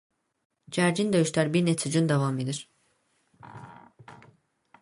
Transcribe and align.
Gərgin 0.77 1.11
döyüşlər 1.15 1.51
bir 1.57 1.65
neçə 1.69 1.93
gün 1.97 2.09
davam 2.13 2.41
edir. 2.45 2.65